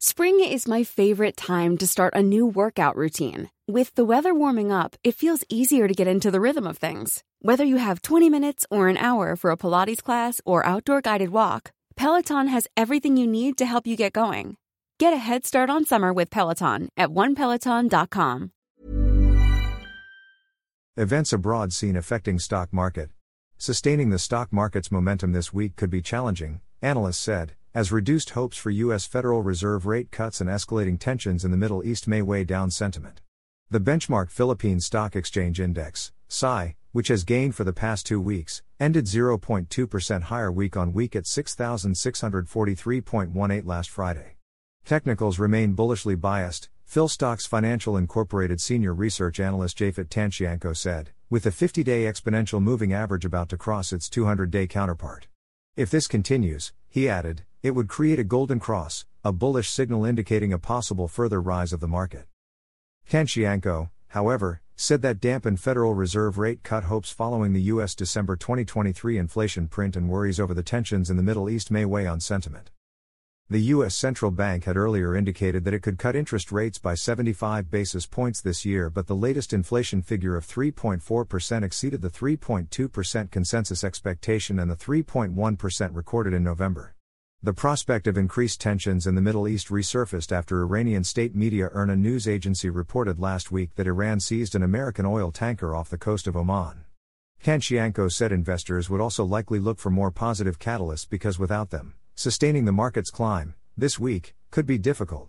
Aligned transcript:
Spring 0.00 0.38
is 0.38 0.68
my 0.68 0.84
favorite 0.84 1.36
time 1.36 1.76
to 1.76 1.84
start 1.84 2.14
a 2.14 2.22
new 2.22 2.46
workout 2.46 2.94
routine. 2.94 3.50
With 3.66 3.92
the 3.96 4.04
weather 4.04 4.32
warming 4.32 4.70
up, 4.70 4.94
it 5.02 5.16
feels 5.16 5.42
easier 5.48 5.88
to 5.88 5.92
get 5.92 6.06
into 6.06 6.30
the 6.30 6.40
rhythm 6.40 6.68
of 6.68 6.78
things. 6.78 7.24
Whether 7.42 7.64
you 7.64 7.78
have 7.78 8.02
20 8.02 8.30
minutes 8.30 8.64
or 8.70 8.86
an 8.86 8.96
hour 8.96 9.34
for 9.34 9.50
a 9.50 9.56
Pilates 9.56 10.00
class 10.00 10.40
or 10.44 10.64
outdoor 10.64 11.00
guided 11.00 11.30
walk, 11.30 11.72
Peloton 11.96 12.46
has 12.46 12.68
everything 12.76 13.16
you 13.16 13.26
need 13.26 13.58
to 13.58 13.66
help 13.66 13.88
you 13.88 13.96
get 13.96 14.12
going. 14.12 14.56
Get 15.00 15.12
a 15.12 15.16
head 15.16 15.44
start 15.44 15.68
on 15.68 15.84
summer 15.84 16.12
with 16.12 16.30
Peloton 16.30 16.90
at 16.96 17.08
onepeloton.com. 17.08 18.52
Events 20.96 21.32
abroad 21.32 21.72
seen 21.72 21.96
affecting 21.96 22.38
stock 22.38 22.72
market. 22.72 23.10
Sustaining 23.56 24.10
the 24.10 24.20
stock 24.20 24.52
market's 24.52 24.92
momentum 24.92 25.32
this 25.32 25.52
week 25.52 25.74
could 25.74 25.90
be 25.90 26.02
challenging, 26.02 26.60
analysts 26.82 27.18
said 27.18 27.54
as 27.74 27.92
reduced 27.92 28.30
hopes 28.30 28.56
for 28.56 28.70
U.S. 28.70 29.06
Federal 29.06 29.42
Reserve 29.42 29.86
rate 29.86 30.10
cuts 30.10 30.40
and 30.40 30.48
escalating 30.48 30.98
tensions 30.98 31.44
in 31.44 31.50
the 31.50 31.56
Middle 31.56 31.84
East 31.84 32.08
may 32.08 32.22
weigh 32.22 32.44
down 32.44 32.70
sentiment. 32.70 33.20
The 33.70 33.80
benchmark 33.80 34.30
Philippine 34.30 34.80
Stock 34.80 35.14
Exchange 35.14 35.60
Index, 35.60 36.12
PSI, 36.28 36.76
which 36.92 37.08
has 37.08 37.24
gained 37.24 37.54
for 37.54 37.64
the 37.64 37.72
past 37.72 38.06
two 38.06 38.20
weeks, 38.20 38.62
ended 38.80 39.04
0.2% 39.04 40.22
higher 40.22 40.50
week 40.50 40.76
on 40.76 40.92
week 40.92 41.14
at 41.14 41.24
6,643.18 41.24 43.66
last 43.66 43.90
Friday. 43.90 44.36
Technicals 44.84 45.38
remain 45.38 45.74
bullishly 45.74 46.14
biased, 46.14 46.70
PhilStocks 46.90 47.46
Financial 47.46 47.96
Incorporated 47.96 48.60
senior 48.60 48.94
research 48.94 49.38
analyst 49.38 49.76
Japhet 49.76 50.08
Tantiangco 50.08 50.74
said, 50.74 51.10
with 51.28 51.42
the 51.42 51.52
50 51.52 51.82
day 51.82 52.04
exponential 52.04 52.62
moving 52.62 52.94
average 52.94 53.26
about 53.26 53.50
to 53.50 53.58
cross 53.58 53.92
its 53.92 54.08
200 54.08 54.50
day 54.50 54.66
counterpart. 54.66 55.28
If 55.76 55.90
this 55.90 56.08
continues, 56.08 56.72
he 56.88 57.08
added, 57.08 57.42
it 57.62 57.72
would 57.72 57.88
create 57.88 58.18
a 58.18 58.24
golden 58.24 58.60
cross, 58.60 59.04
a 59.24 59.32
bullish 59.32 59.68
signal 59.68 60.04
indicating 60.04 60.52
a 60.52 60.58
possible 60.58 61.08
further 61.08 61.40
rise 61.40 61.72
of 61.72 61.80
the 61.80 61.88
market. 61.88 62.26
Tantiangco, 63.10 63.90
however, 64.08 64.60
said 64.76 65.02
that 65.02 65.20
dampened 65.20 65.58
Federal 65.58 65.94
Reserve 65.94 66.38
rate 66.38 66.62
cut 66.62 66.84
hopes 66.84 67.10
following 67.10 67.52
the 67.52 67.62
U.S. 67.62 67.96
December 67.96 68.36
2023 68.36 69.18
inflation 69.18 69.66
print 69.66 69.96
and 69.96 70.08
worries 70.08 70.38
over 70.38 70.54
the 70.54 70.62
tensions 70.62 71.10
in 71.10 71.16
the 71.16 71.22
Middle 71.22 71.50
East 71.50 71.70
may 71.70 71.84
weigh 71.84 72.06
on 72.06 72.20
sentiment. 72.20 72.70
The 73.50 73.72
U.S. 73.72 73.94
Central 73.94 74.30
Bank 74.30 74.64
had 74.64 74.76
earlier 74.76 75.16
indicated 75.16 75.64
that 75.64 75.72
it 75.72 75.82
could 75.82 75.98
cut 75.98 76.14
interest 76.14 76.52
rates 76.52 76.78
by 76.78 76.94
75 76.94 77.70
basis 77.70 78.04
points 78.04 78.42
this 78.42 78.66
year, 78.66 78.90
but 78.90 79.06
the 79.06 79.16
latest 79.16 79.54
inflation 79.54 80.02
figure 80.02 80.36
of 80.36 80.46
3.4% 80.46 81.62
exceeded 81.64 82.02
the 82.02 82.10
3.2% 82.10 83.30
consensus 83.30 83.82
expectation 83.82 84.58
and 84.58 84.70
the 84.70 84.76
3.1% 84.76 85.94
recorded 85.94 86.34
in 86.34 86.44
November. 86.44 86.94
The 87.40 87.52
prospect 87.52 88.08
of 88.08 88.18
increased 88.18 88.60
tensions 88.60 89.06
in 89.06 89.14
the 89.14 89.22
Middle 89.22 89.46
East 89.46 89.68
resurfaced 89.68 90.32
after 90.32 90.60
Iranian 90.60 91.04
state 91.04 91.36
media 91.36 91.70
IRNA 91.72 91.96
news 91.96 92.26
agency 92.26 92.68
reported 92.68 93.20
last 93.20 93.52
week 93.52 93.76
that 93.76 93.86
Iran 93.86 94.18
seized 94.18 94.56
an 94.56 94.64
American 94.64 95.06
oil 95.06 95.30
tanker 95.30 95.72
off 95.72 95.88
the 95.88 95.98
coast 95.98 96.26
of 96.26 96.36
Oman. 96.36 96.84
Tantiangco 97.44 98.10
said 98.10 98.32
investors 98.32 98.90
would 98.90 99.00
also 99.00 99.24
likely 99.24 99.60
look 99.60 99.78
for 99.78 99.88
more 99.88 100.10
positive 100.10 100.58
catalysts 100.58 101.08
because 101.08 101.38
without 101.38 101.70
them, 101.70 101.94
sustaining 102.16 102.64
the 102.64 102.72
market's 102.72 103.12
climb, 103.12 103.54
this 103.76 104.00
week, 104.00 104.34
could 104.50 104.66
be 104.66 104.76
difficult. 104.76 105.28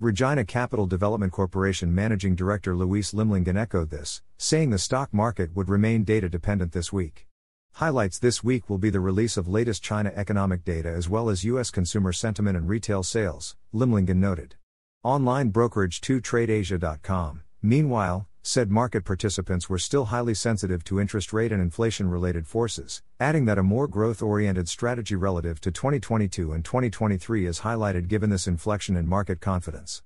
Regina 0.00 0.44
Capital 0.44 0.88
Development 0.88 1.30
Corporation 1.30 1.94
Managing 1.94 2.34
Director 2.34 2.74
Luis 2.74 3.12
Limlingan 3.12 3.56
echoed 3.56 3.90
this, 3.90 4.20
saying 4.36 4.70
the 4.70 4.78
stock 4.78 5.14
market 5.14 5.54
would 5.54 5.68
remain 5.68 6.02
data 6.02 6.28
dependent 6.28 6.72
this 6.72 6.92
week. 6.92 7.28
Highlights 7.74 8.18
this 8.18 8.44
week 8.44 8.68
will 8.68 8.78
be 8.78 8.90
the 8.90 9.00
release 9.00 9.36
of 9.36 9.48
latest 9.48 9.82
China 9.82 10.12
economic 10.14 10.64
data 10.64 10.90
as 10.90 11.08
well 11.08 11.30
as 11.30 11.44
U.S. 11.44 11.70
consumer 11.70 12.12
sentiment 12.12 12.56
and 12.56 12.68
retail 12.68 13.02
sales, 13.02 13.56
Limlingan 13.72 14.16
noted. 14.16 14.56
Online 15.02 15.48
brokerage 15.48 16.02
2TradeAsia.com, 16.02 17.42
meanwhile, 17.62 18.28
said 18.42 18.70
market 18.70 19.04
participants 19.04 19.70
were 19.70 19.78
still 19.78 20.06
highly 20.06 20.34
sensitive 20.34 20.84
to 20.84 21.00
interest 21.00 21.32
rate 21.32 21.52
and 21.52 21.62
inflation 21.62 22.10
related 22.10 22.46
forces, 22.46 23.02
adding 23.18 23.46
that 23.46 23.58
a 23.58 23.62
more 23.62 23.88
growth 23.88 24.20
oriented 24.20 24.68
strategy 24.68 25.14
relative 25.14 25.60
to 25.60 25.70
2022 25.70 26.52
and 26.52 26.64
2023 26.64 27.46
is 27.46 27.60
highlighted 27.60 28.08
given 28.08 28.28
this 28.28 28.46
inflection 28.46 28.96
in 28.96 29.06
market 29.06 29.40
confidence. 29.40 30.02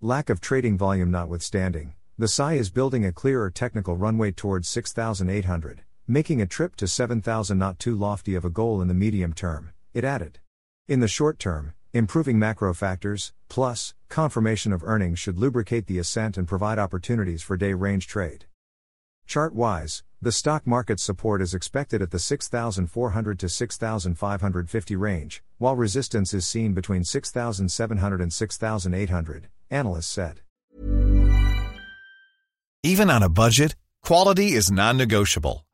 Lack 0.00 0.30
of 0.30 0.40
trading 0.40 0.78
volume 0.78 1.10
notwithstanding, 1.10 1.94
the 2.16 2.28
SI 2.28 2.58
is 2.58 2.70
building 2.70 3.04
a 3.04 3.12
clearer 3.12 3.50
technical 3.50 3.96
runway 3.96 4.30
towards 4.30 4.68
6,800 4.68 5.82
making 6.06 6.40
a 6.40 6.46
trip 6.46 6.76
to 6.76 6.88
7,000 6.88 7.56
not 7.58 7.78
too 7.78 7.94
lofty 7.94 8.34
of 8.34 8.44
a 8.44 8.50
goal 8.50 8.80
in 8.80 8.88
the 8.88 8.94
medium 8.94 9.32
term, 9.32 9.72
it 9.94 10.04
added. 10.04 10.40
In 10.88 11.00
the 11.00 11.08
short 11.08 11.38
term, 11.38 11.74
improving 11.92 12.38
macro 12.38 12.74
factors, 12.74 13.32
plus, 13.48 13.94
confirmation 14.08 14.72
of 14.72 14.82
earnings 14.84 15.18
should 15.18 15.38
lubricate 15.38 15.86
the 15.86 15.98
ascent 15.98 16.36
and 16.36 16.48
provide 16.48 16.78
opportunities 16.78 17.42
for 17.42 17.56
day 17.56 17.72
range 17.72 18.06
trade. 18.06 18.46
Chart 19.26 19.54
wise, 19.54 20.02
the 20.20 20.32
stock 20.32 20.66
market's 20.66 21.02
support 21.02 21.40
is 21.40 21.54
expected 21.54 22.02
at 22.02 22.10
the 22.10 22.18
6,400 22.18 23.38
to 23.38 23.48
6,550 23.48 24.96
range, 24.96 25.42
while 25.58 25.76
resistance 25.76 26.34
is 26.34 26.46
seen 26.46 26.74
between 26.74 27.04
6,700 27.04 28.20
and 28.20 28.32
6,800, 28.32 29.48
analysts 29.70 30.06
said. 30.06 30.40
Even 32.82 33.10
on 33.10 33.22
a 33.22 33.28
budget, 33.28 33.76
quality 34.02 34.54
is 34.54 34.70
non 34.70 34.96
negotiable. 34.96 35.64